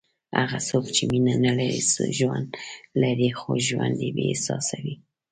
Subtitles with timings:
[0.39, 1.81] هغه څوک چې مینه نه لري،
[2.17, 2.47] ژوند
[3.01, 4.95] لري خو ژوند یې بېاحساسه وي.